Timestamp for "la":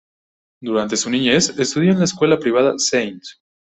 1.99-2.05